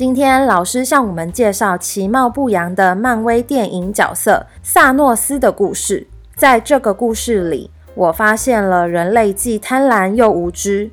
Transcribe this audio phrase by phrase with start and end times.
[0.00, 6.06] 今天老师向我们介绍其貌不扬的漫威电影角色萨诺斯的故事。
[6.34, 10.90] 在这个故事里，我发现了人类既贪婪又无知，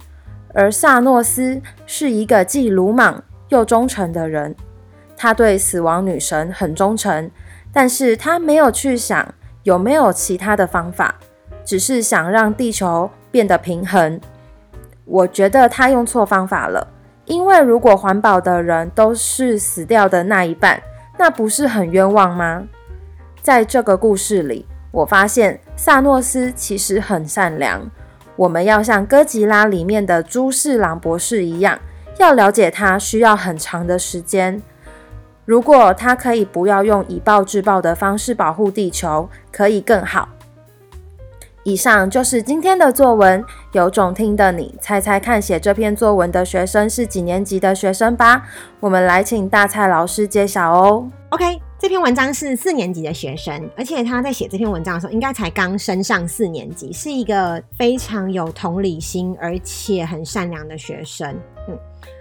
[0.54, 4.54] 而萨诺斯是一个既鲁莽又忠诚的人。
[5.16, 7.32] 他对死亡女神很忠诚，
[7.72, 11.16] 但是他没有去想有没有其他的方法，
[11.64, 14.20] 只是想让地球变得平衡。
[15.06, 16.86] 我觉得他用错方法了。
[17.28, 20.82] 因为如果环保的人都是死掉的那一半，
[21.20, 22.64] 那不是很冤枉吗？
[23.42, 27.90] 在这个故事里，我发现萨诺斯其实很善良。
[28.38, 31.78] 我们要像哥吉拉里面的朱四郎博士一样，
[32.18, 34.62] 要了解他需要很长的时间。
[35.44, 40.30] 如果他可以不要用以暴制暴的方式保护地球，可以更好。
[41.68, 48.42] 以上就是今天的作文，有种听的你猜猜看，写这篇作文的学生是几年级的学生吧？
[48.80, 51.06] 我们来请大蔡老师揭晓哦。
[51.28, 61.38] OK，这篇文章是四年级的学生，而且他在写这篇文章的时候，应该才刚升上四年级，是一个非常有同理心而且很善良的学生。
[61.68, 61.78] 嗯，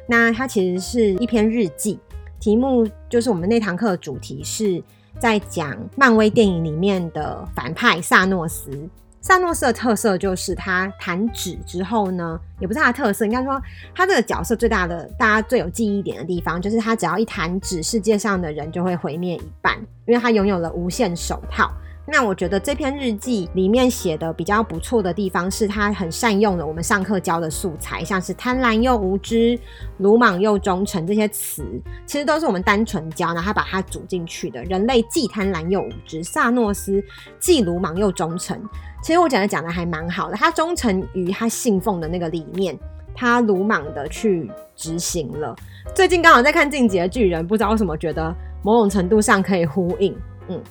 [0.09, 2.01] 那他其实是一篇日记，
[2.41, 4.83] 题目就是我们那堂课的主题是
[5.21, 8.89] 在讲漫威电影里面的反派萨诺斯。
[9.21, 13.61] 萨诺斯的特色就是他弹指之后呢，也不是他的特色，应该说
[13.95, 21.71] 他这个角色最大的、大家最有记忆点的地方，就是他只要一弹指，世界上的人就会毁灭一半，因为他拥有了无限手套。
[22.09, 29.59] 那我觉得这篇日记里面写的比较不错的地方，是他很善用了我们上课教的素材，像是贪婪又无知、
[29.99, 31.65] 鲁莽又忠诚这些词，
[32.07, 34.63] 其实都是我们单纯教，然后他把它组进去的。
[34.65, 37.03] 人类既贪婪又无知，萨诺斯
[37.41, 38.57] 既鲁莽又忠诚。
[39.03, 42.79] 其实我觉得讲的还蛮好的，他忠诚于他信奉的那个理念，
[43.17, 45.57] 他鲁莽的去执行了。
[45.93, 50.17] 最近刚好在看《进击的巨人》，不知道为什么觉得某种程度上可以呼应，
[50.47, 50.63] 嗯，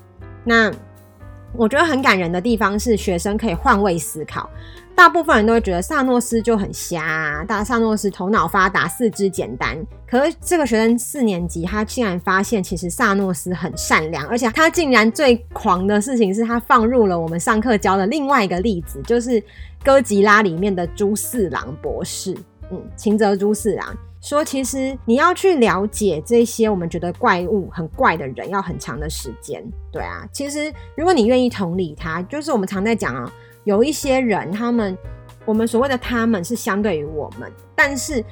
[0.46, 0.72] 那。
[1.58, 4.50] 我觉得很感人的地方是，学生可以换位思考。
[4.96, 9.78] 大部分人都会觉得萨诺斯就很瞎啊，大萨诺斯头脑发达，四肢简单。
[10.08, 19.44] 可是这个学生四年级，他竟然发现其实萨诺斯很善良，而且他竟然最狂的事情是他放入了我们上课教的另外一个例子，就是
[19.84, 22.34] 哥吉拉里面的朱四郎博士，
[22.72, 23.98] 嗯，秦泽朱四郎。
[24.26, 29.64] 说，其实你要去了解这些我们觉得怪物很怪的人，要很长的时间。
[29.92, 33.32] 对啊，其实如果你愿意同理他，就是我们常在讲啊，
[33.66, 34.98] 有一些人，他们
[35.46, 38.26] 我们所谓的他们是相对于我们，但是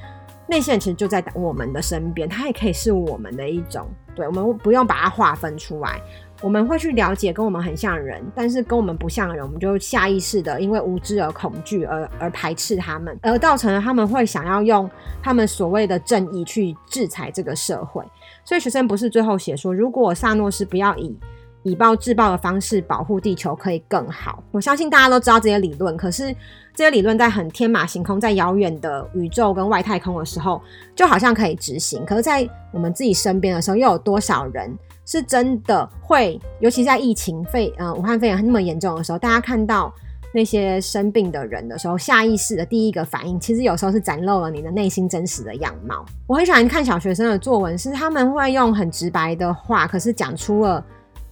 [0.48, 3.88] 那些人其实就在我们的身边，他也可以是我们的一种。
[4.16, 6.02] 对，我们不用把它划分出来。
[6.44, 14.90] 我们会去了解跟我们很像的人，但是跟我们不像的人，我们就下意识的因为无知而恐惧而而排斥他们，而造成了他们会想要用
[15.22, 18.04] 他们所谓的正义去制裁这个社会。
[18.44, 21.18] 所以学生不是最后写说，如果萨诺斯不要以
[21.64, 24.44] 以暴制暴的方式保护地球，可以更好。
[24.52, 26.36] 我相信大家都知道这些理论，可是
[26.76, 30.62] 这些理论在很天马行空，在遥远的宇宙跟外太空的时候，
[30.94, 34.78] 就好像可以执行，可是，在我们自己身边的时候，又有多少人？
[35.06, 39.94] 是真的会，尤其在疫情肺，呃，武汉肺炎那么严重的时候，大家看到
[40.34, 46.06] 那些生病的人的时候，下意识的第一个反应，其实有时候是展露了你的内心真实的样貌。
[46.26, 50.84] 我很喜欢看小学生的作文，是他们会用很直白的话，可是讲出了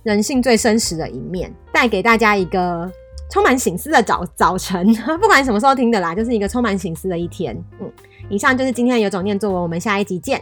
[0.04, 2.92] 人性最真实的一面，带给大家一个
[3.32, 4.86] 充满醒思的早早晨。
[5.22, 7.58] 不管什么时候听的啦，就是一个充满醒思的一天。
[7.80, 7.92] 嗯，
[8.30, 10.42] 以上就是今天的有种念作文，我们下一集见。